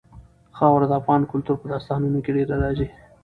[0.57, 2.87] خاوره د افغان کلتور په داستانونو کې ډېره راځي.